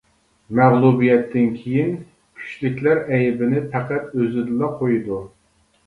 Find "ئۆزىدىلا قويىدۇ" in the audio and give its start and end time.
4.21-5.25